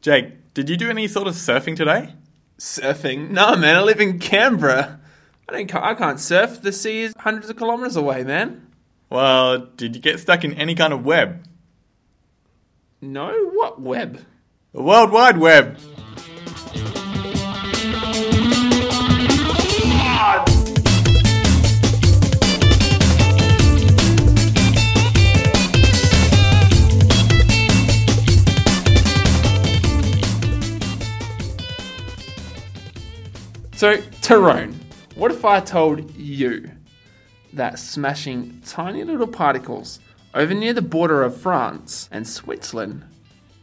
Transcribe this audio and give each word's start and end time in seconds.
Jake, 0.00 0.54
did 0.54 0.70
you 0.70 0.76
do 0.76 0.88
any 0.88 1.06
sort 1.06 1.28
of 1.28 1.34
surfing 1.34 1.76
today? 1.76 2.14
Surfing? 2.58 3.30
No, 3.30 3.54
man. 3.56 3.76
I 3.76 3.82
live 3.82 4.00
in 4.00 4.18
Canberra. 4.18 4.98
I 5.48 5.52
don't. 5.52 5.74
I 5.74 5.94
can't 5.94 6.18
surf. 6.18 6.62
The 6.62 6.72
sea 6.72 7.02
is 7.02 7.14
hundreds 7.18 7.50
of 7.50 7.56
kilometers 7.56 7.96
away, 7.96 8.24
man. 8.24 8.66
Well, 9.10 9.58
did 9.58 9.96
you 9.96 10.00
get 10.00 10.20
stuck 10.20 10.44
in 10.44 10.54
any 10.54 10.74
kind 10.74 10.92
of 10.92 11.04
web? 11.04 11.44
No. 13.00 13.50
What 13.52 13.80
web? 13.80 14.24
The 14.72 14.82
World 14.82 15.10
Wide 15.10 15.38
Web. 15.38 15.78
So, 33.80 33.98
Tyrone, 34.20 34.78
what 35.14 35.30
if 35.30 35.42
I 35.42 35.58
told 35.58 36.14
you 36.14 36.70
that 37.54 37.78
smashing 37.78 38.60
tiny 38.66 39.04
little 39.04 39.26
particles 39.26 40.00
over 40.34 40.52
near 40.52 40.74
the 40.74 40.82
border 40.82 41.22
of 41.22 41.40
France 41.40 42.06
and 42.12 42.28
Switzerland 42.28 43.04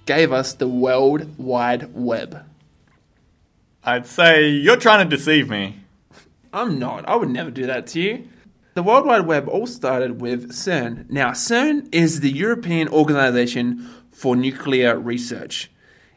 gave 0.07 0.33
us 0.33 0.53
the 0.53 0.67
World 0.67 1.37
Wide 1.37 1.93
Web? 1.93 2.43
I'd 3.83 4.07
say 4.07 4.49
you're 4.49 4.77
trying 4.77 5.07
to 5.07 5.15
deceive 5.15 5.51
me. 5.51 5.81
I'm 6.51 6.79
not. 6.79 7.07
I 7.07 7.15
would 7.15 7.29
never 7.29 7.51
do 7.51 7.67
that 7.67 7.85
to 7.89 8.01
you. 8.01 8.27
The 8.73 8.81
World 8.81 9.05
Wide 9.05 9.27
Web 9.27 9.47
all 9.47 9.67
started 9.67 10.19
with 10.19 10.49
CERN. 10.49 11.07
Now, 11.11 11.29
CERN 11.33 11.89
is 11.91 12.21
the 12.21 12.31
European 12.31 12.87
Organization 12.89 13.87
for 14.09 14.35
Nuclear 14.35 14.97
Research. 14.97 15.69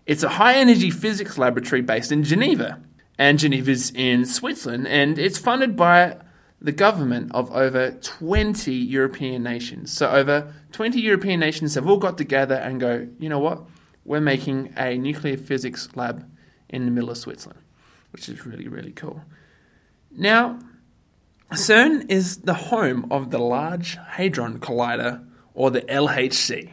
It's 0.06 0.22
a 0.22 0.30
high 0.30 0.54
energy 0.54 0.88
physics 0.88 1.36
laboratory 1.36 1.82
based 1.82 2.10
in 2.10 2.24
Geneva. 2.24 2.80
And 3.20 3.38
Geneva's 3.38 3.90
in 3.90 4.24
Switzerland, 4.24 4.88
and 4.88 5.18
it's 5.18 5.36
funded 5.36 5.76
by 5.76 6.16
the 6.58 6.72
government 6.72 7.30
of 7.34 7.50
over 7.52 7.90
20 7.90 8.72
European 8.72 9.42
nations. 9.42 9.92
So, 9.92 10.08
over 10.08 10.54
20 10.72 10.98
European 10.98 11.38
nations 11.38 11.74
have 11.74 11.86
all 11.86 11.98
got 11.98 12.16
together 12.16 12.54
and 12.54 12.80
go, 12.80 13.06
you 13.18 13.28
know 13.28 13.38
what? 13.38 13.64
We're 14.06 14.22
making 14.22 14.72
a 14.78 14.96
nuclear 14.96 15.36
physics 15.36 15.86
lab 15.94 16.26
in 16.70 16.86
the 16.86 16.90
middle 16.90 17.10
of 17.10 17.18
Switzerland, 17.18 17.60
which 18.12 18.26
is 18.30 18.46
really, 18.46 18.68
really 18.68 18.92
cool. 18.92 19.22
Now, 20.10 20.58
CERN 21.52 22.10
is 22.10 22.38
the 22.38 22.54
home 22.54 23.06
of 23.10 23.30
the 23.30 23.38
Large 23.38 23.98
Hadron 24.12 24.60
Collider, 24.60 25.26
or 25.52 25.70
the 25.70 25.82
LHC. 25.82 26.72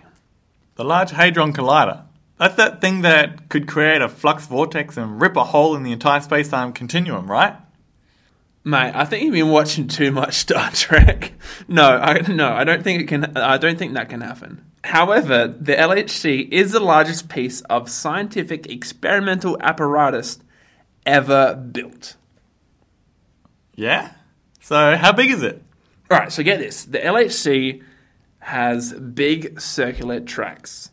The 0.75 0.85
Large 0.85 1.11
Hadron 1.11 1.51
Collider. 1.51 2.06
That's 2.37 2.55
that 2.55 2.81
thing 2.81 3.01
that 3.01 3.49
could 3.49 3.67
create 3.67 4.01
a 4.01 4.09
flux 4.09 4.45
vortex 4.45 4.95
and 4.95 5.19
rip 5.19 5.35
a 5.35 5.43
hole 5.45 5.75
in 5.75 5.83
the 5.83 5.91
entire 5.91 6.21
space 6.21 6.49
time 6.49 6.71
continuum, 6.71 7.29
right? 7.29 7.55
Mate, 8.63 8.91
I 8.93 9.05
think 9.05 9.23
you've 9.23 9.33
been 9.33 9.49
watching 9.49 9.87
too 9.87 10.11
much 10.11 10.35
Star 10.35 10.69
Trek. 10.71 11.33
No, 11.67 11.97
I 11.97 12.19
no, 12.31 12.51
I 12.51 12.63
don't 12.63 12.83
think 12.83 13.01
it 13.01 13.07
can 13.07 13.37
I 13.37 13.57
don't 13.57 13.79
think 13.79 13.93
that 13.93 14.09
can 14.09 14.21
happen. 14.21 14.65
However, 14.83 15.47
the 15.47 15.73
LHC 15.73 16.49
is 16.51 16.71
the 16.71 16.79
largest 16.79 17.29
piece 17.29 17.61
of 17.61 17.89
scientific 17.89 18.67
experimental 18.67 19.57
apparatus 19.61 20.39
ever 21.05 21.55
built. 21.55 22.15
Yeah? 23.75 24.11
So, 24.61 24.95
how 24.97 25.11
big 25.13 25.31
is 25.31 25.43
it? 25.43 25.63
All 26.11 26.17
right, 26.17 26.31
so 26.31 26.43
get 26.43 26.59
this. 26.59 26.85
The 26.85 26.99
LHC 26.99 27.83
has 28.39 28.93
big 28.93 29.59
circular 29.59 30.19
tracks. 30.19 30.91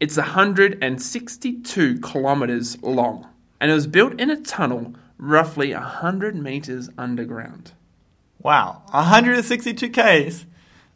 It's 0.00 0.16
162 0.16 2.00
kilometers 2.00 2.82
long, 2.82 3.28
and 3.60 3.70
it 3.70 3.74
was 3.74 3.86
built 3.86 4.18
in 4.18 4.30
a 4.30 4.40
tunnel 4.40 4.94
roughly 5.18 5.74
100 5.74 6.34
meters 6.34 6.88
underground. 6.96 7.72
Wow, 8.38 8.80
162 8.92 9.90
Ks. 9.90 10.46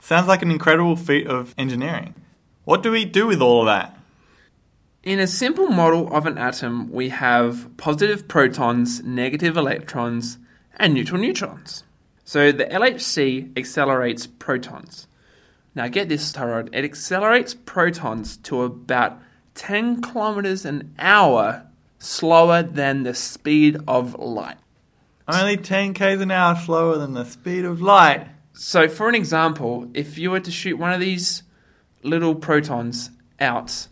Sounds 0.00 0.26
like 0.26 0.40
an 0.40 0.50
incredible 0.50 0.96
feat 0.96 1.26
of 1.26 1.54
engineering. 1.58 2.14
What 2.64 2.82
do 2.82 2.90
we 2.90 3.04
do 3.04 3.26
with 3.26 3.42
all 3.42 3.60
of 3.60 3.66
that? 3.66 3.94
In 5.02 5.20
a 5.20 5.26
simple 5.26 5.66
model 5.66 6.10
of 6.10 6.24
an 6.24 6.38
atom, 6.38 6.90
we 6.90 7.10
have 7.10 7.76
positive 7.76 8.26
protons, 8.26 9.02
negative 9.02 9.58
electrons, 9.58 10.38
and 10.76 10.94
neutral 10.94 11.20
neutrons. 11.20 11.84
So 12.24 12.50
the 12.52 12.64
LHC 12.64 13.54
accelerates 13.58 14.26
protons. 14.26 15.06
Now 15.74 15.88
get 15.88 16.08
this, 16.08 16.32
Tyrone. 16.32 16.70
It 16.72 16.84
accelerates 16.84 17.54
protons 17.54 18.36
to 18.38 18.62
about 18.62 19.20
10 19.54 20.02
kilometers 20.02 20.64
an 20.64 20.94
hour 20.98 21.66
slower 21.98 22.62
than 22.62 23.02
the 23.02 23.14
speed 23.14 23.78
of 23.88 24.14
light. 24.18 24.58
Only 25.26 25.56
10 25.56 25.94
Ks 25.94 26.20
an 26.20 26.30
hour 26.30 26.54
slower 26.54 26.98
than 26.98 27.14
the 27.14 27.24
speed 27.24 27.64
of 27.64 27.80
light. 27.80 28.28
So, 28.52 28.88
for 28.88 29.08
an 29.08 29.14
example, 29.14 29.90
if 29.94 30.16
you 30.16 30.30
were 30.30 30.40
to 30.40 30.50
shoot 30.50 30.78
one 30.78 30.92
of 30.92 31.00
these 31.00 31.42
little 32.02 32.34
protons 32.34 33.10
out 33.40 33.88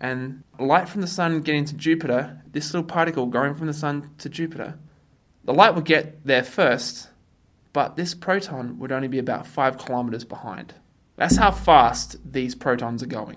and 0.00 0.44
light 0.58 0.88
from 0.88 1.00
the 1.00 1.06
sun 1.06 1.40
getting 1.40 1.64
to 1.64 1.74
Jupiter, 1.74 2.42
this 2.52 2.72
little 2.72 2.86
particle 2.86 3.26
going 3.26 3.54
from 3.54 3.66
the 3.66 3.72
sun 3.72 4.10
to 4.18 4.28
Jupiter, 4.28 4.78
the 5.44 5.54
light 5.54 5.74
would 5.74 5.86
get 5.86 6.24
there 6.24 6.44
first, 6.44 7.08
but 7.72 7.96
this 7.96 8.14
proton 8.14 8.78
would 8.78 8.92
only 8.92 9.08
be 9.08 9.18
about 9.18 9.46
5 9.46 9.78
kilometers 9.78 10.24
behind. 10.24 10.74
That's 11.20 11.36
how 11.36 11.50
fast 11.50 12.16
these 12.24 12.54
protons 12.54 13.02
are 13.02 13.06
going. 13.06 13.36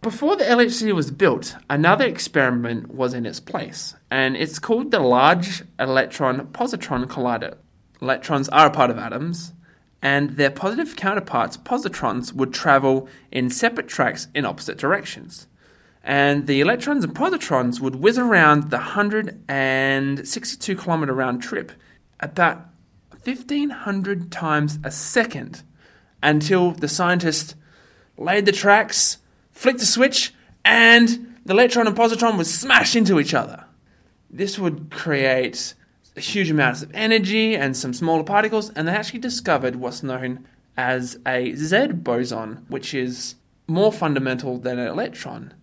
Before 0.00 0.34
the 0.34 0.44
LHC 0.44 0.94
was 0.94 1.10
built, 1.10 1.56
another 1.68 2.06
experiment 2.06 2.94
was 2.94 3.12
in 3.12 3.26
its 3.26 3.38
place, 3.38 3.94
and 4.10 4.34
it's 4.34 4.58
called 4.58 4.90
the 4.90 4.98
Large 4.98 5.62
Electron 5.78 6.46
Positron 6.52 7.04
Collider. 7.04 7.58
Electrons 8.00 8.48
are 8.48 8.68
a 8.68 8.70
part 8.70 8.88
of 8.88 8.96
atoms, 8.96 9.52
and 10.00 10.38
their 10.38 10.50
positive 10.50 10.96
counterparts, 10.96 11.58
positrons, 11.58 12.32
would 12.32 12.54
travel 12.54 13.06
in 13.30 13.50
separate 13.50 13.88
tracks 13.88 14.28
in 14.34 14.46
opposite 14.46 14.78
directions. 14.78 15.48
And 16.02 16.46
the 16.46 16.62
electrons 16.62 17.04
and 17.04 17.14
positrons 17.14 17.78
would 17.78 17.96
whiz 17.96 18.16
around 18.16 18.70
the 18.70 18.78
162 18.78 20.76
kilometer 20.76 21.12
round 21.12 21.42
trip 21.42 21.72
about 22.20 22.68
1500 23.22 24.32
times 24.32 24.78
a 24.82 24.90
second 24.90 25.62
until 26.22 26.72
the 26.72 26.88
scientist 26.88 27.54
laid 28.16 28.46
the 28.46 28.52
tracks, 28.52 29.18
flicked 29.52 29.78
the 29.78 29.86
switch, 29.86 30.34
and 30.64 31.36
the 31.44 31.52
electron 31.52 31.86
and 31.86 31.96
positron 31.96 32.36
would 32.36 32.46
smash 32.46 32.94
into 32.96 33.18
each 33.20 33.34
other. 33.34 33.64
This 34.30 34.58
would 34.58 34.90
create 34.90 35.74
huge 36.16 36.50
amounts 36.50 36.82
of 36.82 36.90
energy 36.94 37.54
and 37.54 37.76
some 37.76 37.94
smaller 37.94 38.24
particles, 38.24 38.70
and 38.70 38.86
they 38.86 38.92
actually 38.92 39.20
discovered 39.20 39.76
what's 39.76 40.02
known 40.02 40.46
as 40.76 41.18
a 41.26 41.54
Z 41.54 41.88
boson, 41.88 42.64
which 42.68 42.94
is 42.94 43.36
more 43.66 43.92
fundamental 43.92 44.58
than 44.58 44.78
an 44.78 44.88
electron. 44.88 45.54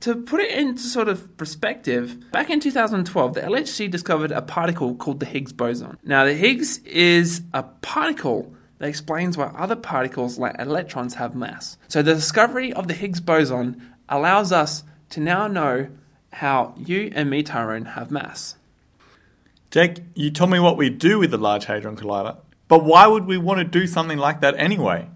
To 0.00 0.14
put 0.14 0.40
it 0.40 0.52
into 0.52 0.82
sort 0.82 1.08
of 1.08 1.36
perspective, 1.36 2.30
back 2.30 2.50
in 2.50 2.60
2012, 2.60 3.34
the 3.34 3.40
LHC 3.40 3.90
discovered 3.90 4.30
a 4.30 4.42
particle 4.42 4.94
called 4.94 5.18
the 5.18 5.26
Higgs 5.26 5.52
boson. 5.52 5.98
Now, 6.04 6.24
the 6.24 6.34
Higgs 6.34 6.78
is 6.78 7.42
a 7.52 7.64
particle 7.64 8.54
that 8.78 8.88
explains 8.88 9.36
why 9.36 9.46
other 9.56 9.76
particles 9.76 10.38
like 10.38 10.58
electrons 10.58 11.14
have 11.14 11.34
mass. 11.34 11.76
So, 11.88 12.02
the 12.02 12.14
discovery 12.14 12.72
of 12.72 12.88
the 12.88 12.94
Higgs 12.94 13.20
boson 13.20 13.94
allows 14.08 14.52
us 14.52 14.84
to 15.10 15.20
now 15.20 15.46
know 15.46 15.88
how 16.32 16.74
you 16.76 17.10
and 17.14 17.28
me, 17.28 17.42
Tyrone, 17.42 17.84
have 17.84 18.10
mass. 18.10 18.56
Jake, 19.70 19.98
you 20.14 20.30
told 20.30 20.50
me 20.50 20.60
what 20.60 20.76
we 20.76 20.88
do 20.90 21.18
with 21.18 21.30
the 21.30 21.38
Large 21.38 21.66
Hadron 21.66 21.96
Collider, 21.96 22.38
but 22.68 22.84
why 22.84 23.06
would 23.06 23.26
we 23.26 23.36
want 23.36 23.58
to 23.58 23.64
do 23.64 23.86
something 23.86 24.18
like 24.18 24.40
that 24.40 24.54
anyway? 24.56 25.08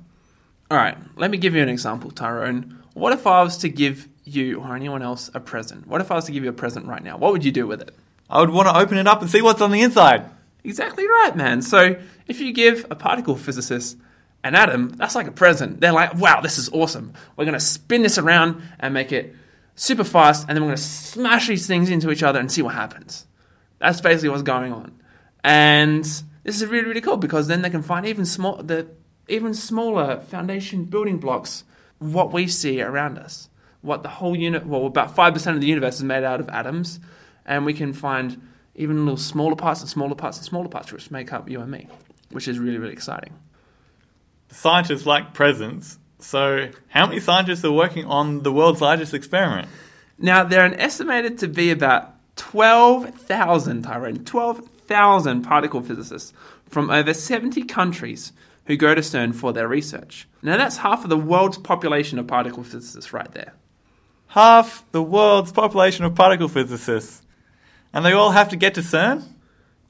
All 0.71 0.77
right, 0.77 0.97
let 1.17 1.31
me 1.31 1.39
give 1.39 1.55
you 1.55 1.63
an 1.63 1.69
example, 1.69 2.11
Tyrone. 2.11 2.83
What 2.95 3.13
if 3.13 3.27
I 3.27 3.43
was 3.43 3.59
to 3.59 3.69
give 3.69 4.09
you 4.25 4.61
or 4.61 4.75
anyone 4.75 5.03
else 5.03 5.31
a 5.35 5.41
present? 5.41 5.87
What 5.87 6.01
if 6.01 6.11
I 6.11 6.15
was 6.15 6.27
to 6.27 6.33
give 6.33 6.45
you 6.45 6.51
a 6.51 6.55
present 6.55 6.87
right 6.87 7.03
now? 7.03 7.17
What 7.17 7.33
would 7.33 7.45
you 7.45 7.53
do 7.53 7.67
with 7.67 7.81
it? 7.81 7.95
I 8.29 8.41
would 8.41 8.51
want 8.51 8.69
to 8.69 8.79
open 8.79 8.97
it 8.99 9.07
up 9.07 9.21
and 9.21 9.31
see 9.31 9.43
what's 9.43 9.61
on 9.61 9.71
the 9.71 9.83
inside. 9.83 10.31
Exactly 10.65 11.07
right, 11.07 11.33
man. 11.35 11.63
So 11.63 11.97
if 12.27 12.41
you 12.41 12.53
give 12.53 12.87
a 12.91 12.95
particle 12.95 13.37
physicist 13.37 13.99
an 14.45 14.55
atom, 14.55 14.91
that's 14.91 15.15
like 15.15 15.27
a 15.27 15.33
present. 15.33 15.81
They're 15.81 15.93
like, 15.93 16.15
wow, 16.15 16.41
this 16.41 16.59
is 16.59 16.69
awesome. 16.71 17.13
We're 17.37 17.45
going 17.45 17.55
to 17.55 17.61
spin 17.61 18.03
this 18.03 18.19
around 18.19 18.63
and 18.79 18.95
make 18.95 19.13
it 19.13 19.35
super 19.75 20.05
fast, 20.05 20.47
and 20.49 20.57
then 20.57 20.63
we're 20.63 20.71
going 20.71 20.77
to 20.77 20.83
smash 20.83 21.49
these 21.49 21.67
things 21.67 21.91
into 21.91 22.11
each 22.11 22.23
other 22.23 22.39
and 22.39 22.51
see 22.51 22.63
what 22.63 22.75
happens. 22.75 23.27
That's 23.79 24.01
basically 24.01 24.29
what's 24.29 24.43
going 24.43 24.73
on. 24.73 25.01
And 25.43 26.05
this 26.45 26.61
is 26.61 26.67
really, 26.67 26.87
really 26.87 27.01
cool 27.01 27.17
because 27.17 27.49
then 27.49 27.63
they 27.63 27.71
can 27.71 27.83
find 27.83 28.07
even 28.07 28.25
small, 28.25 28.63
the 28.63 28.89
even 29.29 29.55
smaller 29.55 30.21
foundation 30.21 30.85
building 30.85 31.19
blocks 31.19 31.65
what 31.99 32.33
we 32.33 32.47
see 32.47 32.83
around 32.83 33.19
us. 33.19 33.49
What 33.81 34.03
the 34.03 34.09
whole 34.09 34.37
unit, 34.37 34.67
well, 34.67 34.87
about 34.87 35.17
5% 35.17 35.55
of 35.55 35.61
the 35.61 35.67
universe 35.67 35.97
is 35.97 36.05
made 36.05 36.23
out 36.23 36.41
of 36.41 36.49
atoms, 36.49 37.01
and 37.45 37.65
we 37.65 37.75
can 37.75 37.93
find 37.93 38.41
even 38.75 39.05
little 39.05 39.17
smaller 39.17 39.57
parts 39.57 39.81
and 39.81 39.89
smaller 39.89 40.15
parts 40.15 40.39
and 40.39 40.47
smaller 40.47 40.69
parts 40.69 40.93
which 40.93 41.11
make 41.11 41.33
up 41.33 41.49
you 41.49 41.61
and 41.61 41.71
me, 41.71 41.89
which 42.31 42.49
is 42.49 42.59
really, 42.59 42.79
really 42.79 42.93
exciting. 42.93 43.35
Scientists 44.49 45.07
like 45.07 45.35
presents, 45.35 45.99
so 46.19 46.71
how 46.89 47.07
many 47.07 47.21
scientists 47.21 47.65
are 47.65 47.73
working 47.73 48.05
on 48.05 48.43
the 48.43 48.53
world's 48.53 48.81
largest 48.81 49.15
experiment? 49.15 49.69
Now, 50.19 50.45
there 50.45 50.63
are 50.63 50.67
an 50.67 50.79
estimated 50.79 51.39
to 51.39 51.49
be 51.49 51.71
about 51.71 52.15
12,000, 52.37 53.83
Tyrone, 53.83 54.25
12,000 54.25 55.43
particle 55.43 55.83
physicists 55.83 56.33
from 56.69 56.91
over 56.91 57.13
70 57.13 57.65
countries 57.65 58.33
who 58.67 58.77
go 58.77 58.95
to 58.95 59.01
CERN 59.01 59.35
for 59.35 59.53
their 59.53 59.67
research. 59.67 60.29
Now, 60.43 60.57
that's 60.57 60.79
half 60.79 61.03
of 61.03 61.11
the 61.11 61.17
world's 61.17 61.59
population 61.59 62.19
of 62.19 62.27
particle 62.27 62.63
physicists 62.63 63.13
right 63.13 63.31
there. 63.33 63.55
Half 64.29 64.85
the 64.93 65.03
world's 65.03 65.53
population 65.53 66.05
of 66.05 66.15
particle 66.15 66.49
physicists. 66.49 67.22
And 67.93 68.05
they 68.05 68.13
all 68.13 68.31
have 68.31 68.49
to 68.51 68.57
get 68.57 68.75
to 68.75 68.81
CERN? 68.81 69.25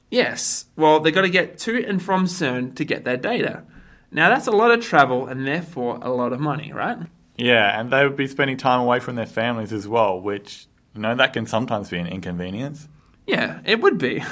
Yes, 0.09 0.65
well, 0.75 0.99
they've 0.99 1.13
got 1.13 1.21
to 1.21 1.29
get 1.29 1.57
to 1.59 1.85
and 1.85 2.01
from 2.01 2.25
CERN 2.25 2.75
to 2.75 2.85
get 2.85 3.03
their 3.03 3.17
data. 3.17 3.63
Now, 4.11 4.29
that's 4.29 4.47
a 4.47 4.51
lot 4.51 4.71
of 4.71 4.81
travel 4.81 5.25
and 5.27 5.47
therefore 5.47 5.97
a 6.01 6.11
lot 6.11 6.33
of 6.33 6.39
money, 6.39 6.71
right? 6.71 6.97
Yeah, 7.35 7.79
and 7.79 7.91
they 7.91 8.03
would 8.03 8.15
be 8.15 8.27
spending 8.27 8.57
time 8.57 8.79
away 8.79 8.99
from 8.99 9.15
their 9.15 9.25
families 9.25 9.73
as 9.73 9.87
well, 9.87 10.19
which, 10.21 10.67
you 10.93 11.01
know, 11.01 11.15
that 11.15 11.33
can 11.33 11.47
sometimes 11.47 11.89
be 11.89 11.97
an 11.97 12.05
inconvenience. 12.05 12.87
Yeah, 13.25 13.61
it 13.65 13.81
would 13.81 13.97
be. 13.97 14.23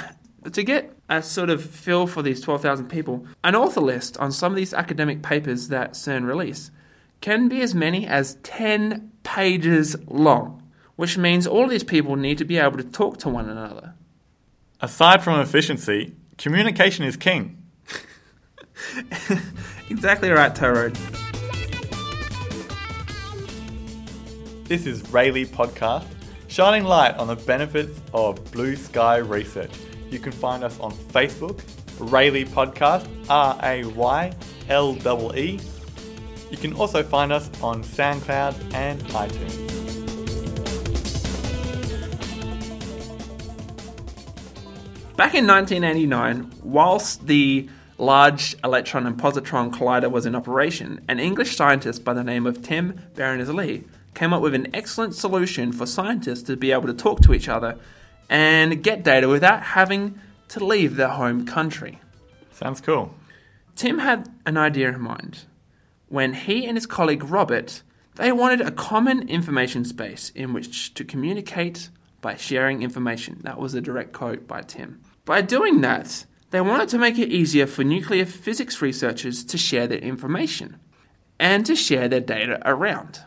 To 0.52 0.62
get 0.62 0.96
a 1.08 1.22
sort 1.22 1.50
of 1.50 1.64
feel 1.64 2.06
for 2.06 2.22
these 2.22 2.40
12,000 2.40 2.88
people, 2.88 3.26
an 3.42 3.56
author 3.56 3.80
list 3.80 4.16
on 4.18 4.30
some 4.32 4.52
of 4.52 4.56
these 4.56 4.74
academic 4.74 5.22
papers 5.22 5.68
that 5.68 5.92
CERN 5.92 6.26
release 6.26 6.70
can 7.20 7.48
be 7.48 7.60
as 7.60 7.74
many 7.74 8.06
as 8.06 8.36
10 8.42 9.10
pages 9.22 9.96
long, 10.06 10.61
which 10.96 11.16
means 11.16 11.46
all 11.46 11.66
these 11.66 11.84
people 11.84 12.16
need 12.16 12.38
to 12.38 12.44
be 12.44 12.58
able 12.58 12.76
to 12.76 12.84
talk 12.84 13.18
to 13.18 13.28
one 13.28 13.48
another. 13.48 13.94
Aside 14.80 15.22
from 15.22 15.40
efficiency, 15.40 16.14
communication 16.38 17.04
is 17.04 17.16
king. 17.16 17.62
exactly 19.90 20.30
right, 20.30 20.54
Tyrone. 20.54 20.94
This 24.64 24.86
is 24.86 25.02
Raylee 25.04 25.46
Podcast, 25.46 26.06
shining 26.48 26.84
light 26.84 27.16
on 27.16 27.26
the 27.26 27.36
benefits 27.36 28.00
of 28.14 28.42
blue 28.52 28.76
sky 28.76 29.16
research. 29.18 29.70
You 30.10 30.18
can 30.18 30.32
find 30.32 30.64
us 30.64 30.78
on 30.80 30.92
Facebook, 30.92 31.60
Raylee 31.98 32.48
Podcast, 32.48 33.06
R 33.28 33.58
A 33.62 33.84
Y 33.84 34.32
L 34.68 34.96
E 35.36 35.40
E. 35.40 35.60
You 36.50 36.56
can 36.56 36.74
also 36.74 37.02
find 37.02 37.32
us 37.32 37.50
on 37.62 37.82
SoundCloud 37.82 38.74
and 38.74 39.00
iTunes. 39.04 39.81
Back 45.22 45.36
in 45.36 45.46
1989, 45.46 46.50
whilst 46.64 47.28
the 47.28 47.68
Large 47.96 48.56
Electron 48.64 49.06
and 49.06 49.16
Positron 49.16 49.70
Collider 49.70 50.10
was 50.10 50.26
in 50.26 50.34
operation, 50.34 51.00
an 51.06 51.20
English 51.20 51.54
scientist 51.54 52.02
by 52.02 52.12
the 52.12 52.24
name 52.24 52.44
of 52.44 52.60
Tim 52.60 53.00
Berners-Lee 53.14 53.84
came 54.14 54.32
up 54.32 54.42
with 54.42 54.52
an 54.52 54.74
excellent 54.74 55.14
solution 55.14 55.70
for 55.70 55.86
scientists 55.86 56.42
to 56.42 56.56
be 56.56 56.72
able 56.72 56.88
to 56.88 56.92
talk 56.92 57.20
to 57.20 57.34
each 57.34 57.48
other 57.48 57.78
and 58.28 58.82
get 58.82 59.04
data 59.04 59.28
without 59.28 59.62
having 59.62 60.18
to 60.48 60.64
leave 60.64 60.96
their 60.96 61.10
home 61.10 61.46
country. 61.46 62.00
Sounds 62.50 62.80
cool. 62.80 63.14
Tim 63.76 64.00
had 64.00 64.28
an 64.44 64.56
idea 64.56 64.88
in 64.88 65.00
mind. 65.00 65.44
When 66.08 66.34
he 66.34 66.66
and 66.66 66.76
his 66.76 66.86
colleague 66.86 67.22
Robert, 67.22 67.84
they 68.16 68.32
wanted 68.32 68.60
a 68.60 68.72
common 68.72 69.28
information 69.28 69.84
space 69.84 70.30
in 70.34 70.52
which 70.52 70.94
to 70.94 71.04
communicate 71.04 71.90
by 72.20 72.34
sharing 72.34 72.82
information. 72.82 73.38
That 73.44 73.60
was 73.60 73.74
a 73.74 73.80
direct 73.80 74.12
quote 74.12 74.48
by 74.48 74.62
Tim. 74.62 75.00
By 75.24 75.40
doing 75.40 75.80
that, 75.82 76.26
they 76.50 76.60
wanted 76.60 76.88
to 76.90 76.98
make 76.98 77.18
it 77.18 77.28
easier 77.28 77.66
for 77.66 77.84
nuclear 77.84 78.26
physics 78.26 78.82
researchers 78.82 79.44
to 79.44 79.56
share 79.56 79.86
their 79.86 79.98
information 79.98 80.80
and 81.38 81.64
to 81.66 81.76
share 81.76 82.08
their 82.08 82.20
data 82.20 82.60
around. 82.64 83.20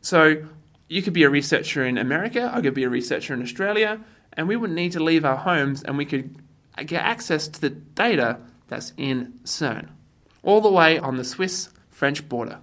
So 0.00 0.46
you 0.88 1.02
could 1.02 1.12
be 1.12 1.22
a 1.22 1.30
researcher 1.30 1.84
in 1.84 1.98
America, 1.98 2.50
I 2.52 2.60
could 2.60 2.74
be 2.74 2.84
a 2.84 2.88
researcher 2.88 3.34
in 3.34 3.42
Australia, 3.42 4.00
and 4.32 4.48
we 4.48 4.56
wouldn't 4.56 4.76
need 4.76 4.92
to 4.92 5.02
leave 5.02 5.24
our 5.24 5.36
homes 5.36 5.82
and 5.82 5.96
we 5.96 6.04
could 6.04 6.36
get 6.86 7.02
access 7.02 7.46
to 7.48 7.60
the 7.60 7.70
data 7.70 8.38
that's 8.68 8.92
in 8.96 9.34
CERN, 9.44 9.88
all 10.42 10.60
the 10.60 10.70
way 10.70 10.98
on 10.98 11.16
the 11.16 11.24
Swiss 11.24 11.68
French 11.90 12.28
border. 12.28 12.58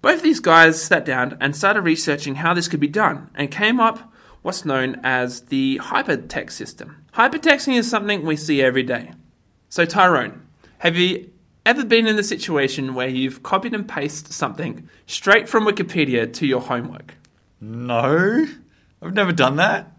Both 0.00 0.22
these 0.22 0.40
guys 0.40 0.82
sat 0.82 1.04
down 1.04 1.36
and 1.40 1.56
started 1.56 1.80
researching 1.80 2.36
how 2.36 2.54
this 2.54 2.68
could 2.68 2.80
be 2.80 2.88
done 2.88 3.30
and 3.34 3.50
came 3.50 3.80
up 3.80 4.12
what's 4.44 4.66
known 4.66 5.00
as 5.02 5.40
the 5.46 5.80
hypertext 5.82 6.52
system. 6.52 7.02
Hypertexting 7.14 7.78
is 7.78 7.88
something 7.88 8.26
we 8.26 8.36
see 8.36 8.60
every 8.60 8.82
day. 8.82 9.10
So, 9.70 9.86
Tyrone, 9.86 10.46
have 10.78 10.96
you 10.96 11.30
ever 11.64 11.82
been 11.82 12.06
in 12.06 12.16
the 12.16 12.22
situation 12.22 12.92
where 12.92 13.08
you've 13.08 13.42
copied 13.42 13.72
and 13.72 13.88
pasted 13.88 14.34
something 14.34 14.86
straight 15.06 15.48
from 15.48 15.64
Wikipedia 15.64 16.30
to 16.34 16.46
your 16.46 16.60
homework? 16.60 17.14
No, 17.58 18.46
I've 19.00 19.14
never 19.14 19.32
done 19.32 19.56
that. 19.56 19.96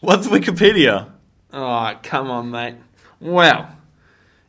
What's 0.00 0.26
Wikipedia? 0.26 1.12
Oh, 1.52 1.94
come 2.02 2.32
on, 2.32 2.50
mate. 2.50 2.74
Well, 3.20 3.76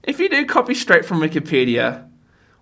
if 0.01 0.19
you 0.19 0.27
do 0.27 0.43
copy 0.47 0.73
straight 0.73 1.05
from 1.05 1.19
Wikipedia, 1.19 2.09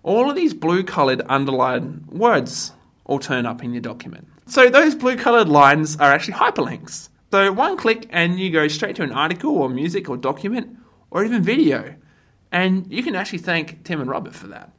all 0.02 0.28
of 0.28 0.36
these 0.36 0.52
blue 0.52 0.84
coloured 0.84 1.22
underlined 1.30 2.08
words 2.08 2.72
all 3.06 3.18
turn 3.18 3.46
up 3.46 3.64
in 3.64 3.72
your 3.72 3.80
document. 3.80 4.28
So 4.46 4.68
those 4.68 4.94
blue 4.94 5.16
coloured 5.16 5.48
lines 5.48 5.96
are 5.96 6.12
actually 6.12 6.34
hyperlinks. 6.34 7.08
So 7.30 7.52
one 7.52 7.76
click 7.76 8.06
and 8.10 8.38
you 8.38 8.50
go 8.50 8.68
straight 8.68 8.96
to 8.96 9.02
an 9.02 9.12
article 9.12 9.56
or 9.56 9.68
music 9.68 10.08
or 10.08 10.16
document 10.16 10.76
or 11.10 11.24
even 11.24 11.42
video. 11.42 11.96
And 12.52 12.92
you 12.92 13.02
can 13.02 13.16
actually 13.16 13.40
thank 13.40 13.82
Tim 13.84 14.00
and 14.00 14.08
Robert 14.08 14.34
for 14.34 14.46
that. 14.48 14.70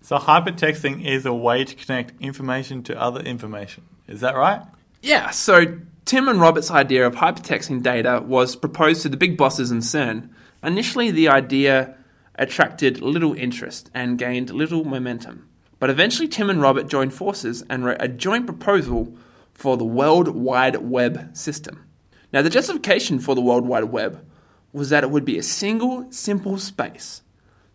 So, 0.00 0.16
hypertexting 0.16 1.04
is 1.04 1.26
a 1.26 1.34
way 1.34 1.64
to 1.64 1.74
connect 1.74 2.18
information 2.20 2.82
to 2.84 2.98
other 2.98 3.20
information. 3.20 3.84
Is 4.06 4.20
that 4.20 4.36
right? 4.36 4.62
Yeah, 5.02 5.30
so 5.30 5.80
Tim 6.04 6.28
and 6.28 6.40
Robert's 6.40 6.70
idea 6.70 7.06
of 7.06 7.16
hypertexting 7.16 7.82
data 7.82 8.22
was 8.24 8.56
proposed 8.56 9.02
to 9.02 9.08
the 9.08 9.16
big 9.16 9.36
bosses 9.36 9.70
in 9.70 9.80
CERN. 9.80 10.30
Initially, 10.62 11.10
the 11.10 11.28
idea 11.28 11.96
attracted 12.36 13.02
little 13.02 13.34
interest 13.34 13.90
and 13.92 14.16
gained 14.16 14.50
little 14.50 14.84
momentum. 14.84 15.47
But 15.78 15.90
eventually, 15.90 16.28
Tim 16.28 16.50
and 16.50 16.60
Robert 16.60 16.88
joined 16.88 17.14
forces 17.14 17.62
and 17.70 17.84
wrote 17.84 17.98
a 18.00 18.08
joint 18.08 18.46
proposal 18.46 19.16
for 19.52 19.76
the 19.76 19.84
World 19.84 20.28
Wide 20.28 20.76
Web 20.76 21.36
system. 21.36 21.84
Now, 22.32 22.42
the 22.42 22.50
justification 22.50 23.18
for 23.18 23.34
the 23.34 23.40
World 23.40 23.66
Wide 23.66 23.84
Web 23.84 24.24
was 24.72 24.90
that 24.90 25.04
it 25.04 25.10
would 25.10 25.24
be 25.24 25.38
a 25.38 25.42
single, 25.42 26.10
simple 26.10 26.58
space 26.58 27.22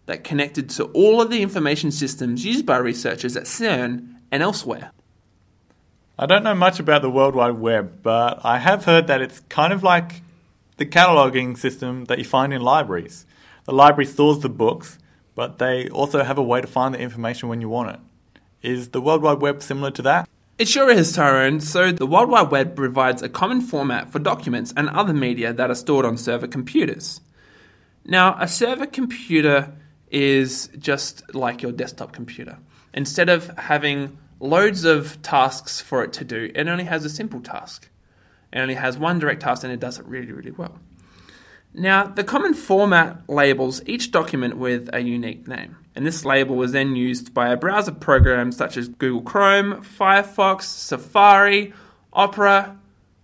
that 0.05 0.23
connected 0.23 0.69
to 0.69 0.85
all 0.85 1.21
of 1.21 1.29
the 1.29 1.41
information 1.41 1.91
systems 1.91 2.45
used 2.45 2.65
by 2.65 2.77
researchers 2.77 3.37
at 3.37 3.43
CERN 3.43 4.15
and 4.31 4.43
elsewhere. 4.43 4.91
I 6.19 6.25
don't 6.25 6.43
know 6.43 6.53
much 6.53 6.79
about 6.79 7.01
the 7.01 7.09
World 7.09 7.35
Wide 7.35 7.57
Web, 7.57 8.03
but 8.03 8.41
I 8.43 8.59
have 8.59 8.85
heard 8.85 9.07
that 9.07 9.21
it's 9.21 9.39
kind 9.49 9.73
of 9.73 9.81
like 9.81 10.21
the 10.77 10.85
cataloging 10.85 11.57
system 11.57 12.05
that 12.05 12.19
you 12.19 12.25
find 12.25 12.53
in 12.53 12.61
libraries. 12.61 13.25
The 13.65 13.73
library 13.73 14.05
stores 14.05 14.39
the 14.39 14.49
books, 14.49 14.99
but 15.35 15.57
they 15.57 15.89
also 15.89 16.23
have 16.23 16.37
a 16.37 16.43
way 16.43 16.61
to 16.61 16.67
find 16.67 16.93
the 16.93 16.99
information 16.99 17.49
when 17.49 17.61
you 17.61 17.69
want 17.69 17.95
it. 17.95 17.99
Is 18.61 18.89
the 18.89 19.01
World 19.01 19.21
Wide 19.21 19.41
Web 19.41 19.61
similar 19.61 19.91
to 19.91 20.01
that? 20.03 20.29
It 20.57 20.67
sure 20.67 20.89
is, 20.89 21.11
Tyrone. 21.11 21.59
So, 21.59 21.91
the 21.91 22.05
World 22.05 22.29
Wide 22.29 22.51
Web 22.51 22.75
provides 22.75 23.21
a 23.21 23.29
common 23.29 23.59
format 23.61 24.11
for 24.11 24.19
documents 24.19 24.73
and 24.77 24.87
other 24.89 25.13
media 25.13 25.51
that 25.51 25.69
are 25.69 25.75
stored 25.75 26.05
on 26.05 26.17
server 26.17 26.47
computers. 26.47 27.21
Now, 28.05 28.37
a 28.39 28.47
server 28.47 28.85
computer 28.85 29.73
is 30.11 30.69
just 30.77 31.33
like 31.33 31.61
your 31.61 31.71
desktop 31.71 32.11
computer. 32.11 32.57
Instead 32.93 33.29
of 33.29 33.47
having 33.57 34.17
loads 34.39 34.83
of 34.83 35.21
tasks 35.23 35.81
for 35.81 36.03
it 36.03 36.13
to 36.13 36.23
do, 36.23 36.51
it 36.53 36.67
only 36.67 36.83
has 36.83 37.03
a 37.03 37.09
simple 37.09 37.41
task. 37.41 37.89
It 38.51 38.59
only 38.59 38.75
has 38.75 38.97
one 38.97 39.17
direct 39.17 39.41
task 39.41 39.63
and 39.63 39.73
it 39.73 39.79
does 39.79 39.97
it 39.97 40.05
really, 40.05 40.31
really 40.31 40.51
well. 40.51 40.77
Now, 41.73 42.05
the 42.05 42.23
common 42.23 42.53
format 42.53 43.27
labels 43.27 43.81
each 43.87 44.11
document 44.11 44.57
with 44.57 44.89
a 44.93 45.01
unique 45.01 45.47
name, 45.47 45.77
and 45.95 46.05
this 46.05 46.23
label 46.23 46.55
was 46.55 46.71
then 46.71 46.95
used 46.95 47.33
by 47.33 47.49
a 47.49 47.57
browser 47.57 47.91
program 47.91 48.51
such 48.51 48.77
as 48.77 48.87
Google 48.87 49.21
Chrome, 49.21 49.83
Firefox, 49.83 50.63
Safari, 50.63 51.73
Opera. 52.11 52.77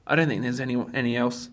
I 0.07 0.15
don't 0.15 0.27
think 0.27 0.41
there's 0.41 0.59
any, 0.59 0.83
any 0.93 1.15
else. 1.15 1.49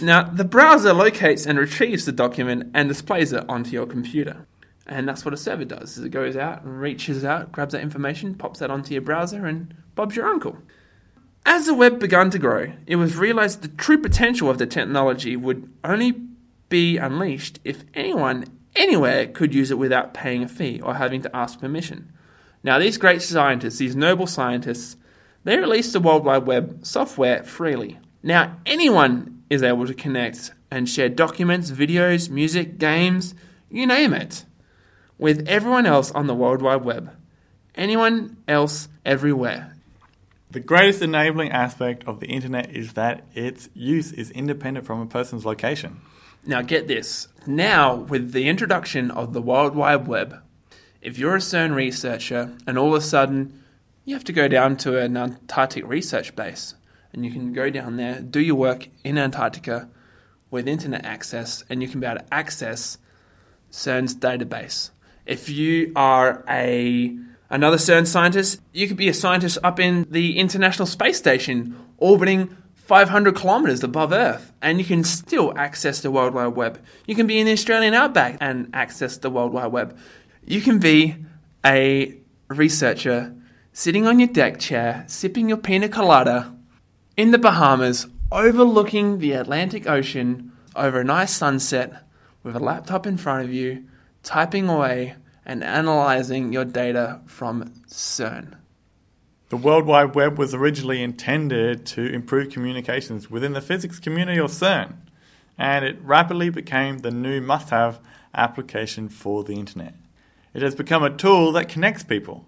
Now, 0.00 0.24
the 0.24 0.44
browser 0.44 0.92
locates 0.92 1.46
and 1.46 1.58
retrieves 1.58 2.04
the 2.04 2.12
document 2.12 2.70
and 2.74 2.88
displays 2.88 3.32
it 3.32 3.48
onto 3.48 3.70
your 3.70 3.86
computer. 3.86 4.46
And 4.86 5.08
that's 5.08 5.24
what 5.24 5.32
a 5.32 5.38
server 5.38 5.64
does. 5.64 5.96
Is 5.96 6.04
it 6.04 6.10
goes 6.10 6.36
out 6.36 6.62
and 6.62 6.80
reaches 6.80 7.24
out, 7.24 7.52
grabs 7.52 7.72
that 7.72 7.80
information, 7.80 8.34
pops 8.34 8.58
that 8.58 8.70
onto 8.70 8.92
your 8.92 9.02
browser, 9.02 9.46
and 9.46 9.74
Bob's 9.94 10.16
your 10.16 10.26
uncle. 10.26 10.58
As 11.46 11.66
the 11.66 11.74
web 11.74 11.98
began 11.98 12.30
to 12.30 12.38
grow, 12.38 12.72
it 12.86 12.96
was 12.96 13.16
realized 13.16 13.62
the 13.62 13.68
true 13.68 13.98
potential 13.98 14.50
of 14.50 14.58
the 14.58 14.66
technology 14.66 15.36
would 15.36 15.70
only 15.82 16.12
be 16.68 16.98
unleashed 16.98 17.58
if 17.64 17.84
anyone 17.94 18.44
anywhere 18.76 19.26
could 19.26 19.54
use 19.54 19.70
it 19.70 19.78
without 19.78 20.14
paying 20.14 20.42
a 20.42 20.48
fee 20.48 20.80
or 20.80 20.94
having 20.94 21.22
to 21.22 21.36
ask 21.36 21.58
permission. 21.58 22.12
Now, 22.62 22.78
these 22.78 22.98
great 22.98 23.22
scientists, 23.22 23.78
these 23.78 23.96
noble 23.96 24.26
scientists, 24.26 24.96
they 25.44 25.56
released 25.56 25.92
the 25.92 26.00
World 26.00 26.24
Wide 26.24 26.46
Web 26.46 26.84
software 26.84 27.42
freely. 27.42 27.98
Now, 28.22 28.58
anyone 28.66 29.42
is 29.48 29.62
able 29.62 29.86
to 29.86 29.94
connect 29.94 30.52
and 30.70 30.88
share 30.88 31.08
documents, 31.08 31.70
videos, 31.70 32.28
music, 32.28 32.78
games, 32.78 33.34
you 33.70 33.86
name 33.86 34.12
it, 34.12 34.44
with 35.18 35.48
everyone 35.48 35.86
else 35.86 36.10
on 36.12 36.26
the 36.26 36.34
World 36.34 36.60
Wide 36.60 36.84
Web. 36.84 37.16
Anyone 37.74 38.36
else, 38.46 38.88
everywhere. 39.04 39.74
The 40.52 40.58
greatest 40.58 41.00
enabling 41.00 41.52
aspect 41.52 42.02
of 42.08 42.18
the 42.18 42.26
internet 42.26 42.74
is 42.74 42.94
that 42.94 43.24
its 43.34 43.68
use 43.72 44.10
is 44.10 44.32
independent 44.32 44.84
from 44.84 45.00
a 45.00 45.06
person's 45.06 45.46
location. 45.46 46.00
Now, 46.44 46.60
get 46.60 46.88
this. 46.88 47.28
Now, 47.46 47.94
with 47.94 48.32
the 48.32 48.48
introduction 48.48 49.12
of 49.12 49.32
the 49.32 49.40
World 49.40 49.76
Wide 49.76 50.08
Web, 50.08 50.42
if 51.00 51.18
you're 51.18 51.36
a 51.36 51.38
CERN 51.38 51.76
researcher 51.76 52.56
and 52.66 52.76
all 52.76 52.88
of 52.88 52.94
a 52.94 53.00
sudden 53.00 53.62
you 54.04 54.14
have 54.14 54.24
to 54.24 54.32
go 54.32 54.48
down 54.48 54.76
to 54.78 54.98
an 54.98 55.16
Antarctic 55.16 55.86
research 55.86 56.34
base 56.34 56.74
and 57.12 57.24
you 57.24 57.30
can 57.30 57.52
go 57.52 57.70
down 57.70 57.96
there, 57.96 58.20
do 58.20 58.40
your 58.40 58.56
work 58.56 58.88
in 59.04 59.18
Antarctica 59.18 59.88
with 60.50 60.66
internet 60.66 61.04
access, 61.04 61.62
and 61.70 61.80
you 61.80 61.88
can 61.88 62.00
be 62.00 62.06
able 62.06 62.18
to 62.18 62.34
access 62.34 62.98
CERN's 63.70 64.16
database. 64.16 64.90
If 65.26 65.48
you 65.48 65.92
are 65.94 66.44
a 66.48 67.16
another 67.50 67.76
CERN 67.76 68.06
scientist, 68.06 68.60
you 68.72 68.88
could 68.88 68.96
be 68.96 69.08
a 69.08 69.14
scientist 69.14 69.58
up 69.62 69.78
in 69.78 70.06
the 70.10 70.38
International 70.38 70.86
Space 70.86 71.18
Station 71.18 71.76
orbiting 71.98 72.56
500 72.74 73.36
kilometers 73.36 73.84
above 73.84 74.12
Earth, 74.12 74.52
and 74.62 74.78
you 74.78 74.84
can 74.84 75.04
still 75.04 75.52
access 75.56 76.00
the 76.00 76.10
World 76.10 76.34
Wide 76.34 76.56
Web. 76.56 76.82
You 77.06 77.14
can 77.14 77.26
be 77.26 77.38
in 77.38 77.46
the 77.46 77.52
Australian 77.52 77.94
outback 77.94 78.38
and 78.40 78.70
access 78.72 79.18
the 79.18 79.30
World 79.30 79.52
Wide 79.52 79.70
Web. 79.70 79.96
You 80.44 80.60
can 80.60 80.78
be 80.78 81.16
a 81.64 82.16
researcher 82.48 83.34
sitting 83.72 84.06
on 84.06 84.18
your 84.18 84.28
deck 84.28 84.58
chair, 84.58 85.04
sipping 85.06 85.48
your 85.48 85.58
pina 85.58 85.88
colada 85.88 86.56
in 87.16 87.30
the 87.30 87.38
Bahamas, 87.38 88.06
overlooking 88.32 89.18
the 89.18 89.32
Atlantic 89.32 89.88
Ocean 89.88 90.50
over 90.74 91.00
a 91.00 91.04
nice 91.04 91.32
sunset 91.32 92.04
with 92.42 92.56
a 92.56 92.60
laptop 92.60 93.06
in 93.06 93.16
front 93.16 93.44
of 93.44 93.52
you, 93.52 93.84
typing 94.22 94.68
away 94.68 95.14
and 95.44 95.64
analyzing 95.64 96.52
your 96.52 96.64
data 96.64 97.20
from 97.26 97.64
CERN. 97.88 98.56
The 99.48 99.56
World 99.56 99.86
Wide 99.86 100.14
Web 100.14 100.38
was 100.38 100.54
originally 100.54 101.02
intended 101.02 101.84
to 101.86 102.06
improve 102.06 102.50
communications 102.50 103.30
within 103.30 103.52
the 103.52 103.60
physics 103.60 103.98
community 103.98 104.38
of 104.38 104.50
CERN, 104.52 104.94
and 105.58 105.84
it 105.84 105.98
rapidly 106.02 106.50
became 106.50 106.98
the 106.98 107.10
new 107.10 107.40
must 107.40 107.70
have 107.70 107.98
application 108.34 109.08
for 109.08 109.42
the 109.42 109.54
internet. 109.54 109.94
It 110.54 110.62
has 110.62 110.74
become 110.74 111.02
a 111.02 111.10
tool 111.16 111.52
that 111.52 111.68
connects 111.68 112.04
people. 112.04 112.44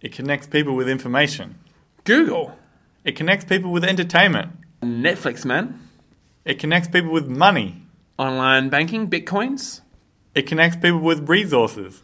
It 0.00 0.12
connects 0.12 0.46
people 0.46 0.74
with 0.74 0.88
information. 0.88 1.58
Google, 2.04 2.56
It 3.04 3.16
connects 3.16 3.44
people 3.44 3.70
with 3.70 3.84
entertainment. 3.84 4.52
Netflix, 4.82 5.44
man, 5.44 5.78
It 6.46 6.58
connects 6.58 6.88
people 6.88 7.12
with 7.12 7.28
money. 7.28 7.82
online 8.18 8.68
banking, 8.70 9.08
bitcoins, 9.10 9.80
It 10.34 10.46
connects 10.46 10.76
people 10.76 10.98
with 11.00 11.28
resources. 11.28 12.02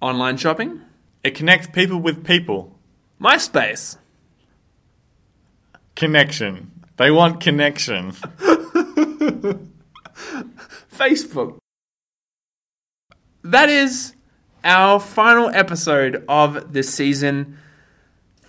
online 0.00 0.36
shopping, 0.36 0.80
It 1.24 1.34
connects 1.34 1.66
people 1.66 1.98
with 1.98 2.24
people. 2.24 2.78
MySpace. 3.20 3.96
Connection. 5.96 6.70
They 6.96 7.10
want 7.10 7.40
connection. 7.40 8.12
Facebook. 10.92 11.58
That 13.42 13.68
is 13.68 14.14
our 14.64 15.00
final 15.00 15.48
episode 15.50 16.24
of 16.28 16.72
this 16.72 16.92
season. 16.92 17.58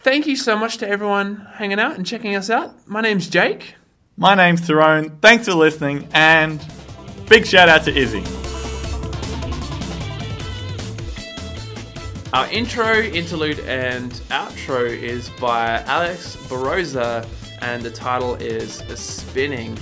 Thank 0.02 0.28
you 0.28 0.36
so 0.36 0.56
much 0.58 0.78
to 0.78 0.88
everyone 0.88 1.48
hanging 1.56 1.80
out 1.80 1.96
and 1.96 2.06
checking 2.06 2.36
us 2.36 2.50
out. 2.50 2.88
My 2.88 3.02
name's 3.02 3.28
Jake. 3.30 3.76
My 4.18 4.36
name's 4.36 4.66
Tyrone. 4.68 5.18
Thanks 5.22 5.46
for 5.46 5.54
listening, 5.54 6.08
and 6.14 6.64
big 7.30 7.46
shout 7.46 7.70
out 7.70 7.84
to 7.84 7.96
Izzy. 7.96 8.24
Our 12.38 12.48
intro, 12.51 13.01
interlude, 13.01 13.62
and 13.62 14.12
outro 14.29 14.88
is 14.88 15.27
by 15.41 15.82
Alex 15.86 16.36
Baroza, 16.48 17.27
and 17.62 17.82
the 17.82 17.89
title 17.89 18.36
is 18.36 18.75
Spinning. 18.96 19.75